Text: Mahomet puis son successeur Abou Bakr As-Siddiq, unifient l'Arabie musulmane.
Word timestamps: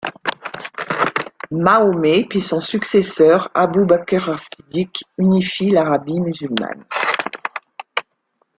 Mahomet 1.51 2.23
puis 2.27 2.41
son 2.41 2.59
successeur 2.59 3.51
Abou 3.53 3.85
Bakr 3.85 4.31
As-Siddiq, 4.31 5.03
unifient 5.19 5.69
l'Arabie 5.69 6.19
musulmane. 6.19 6.85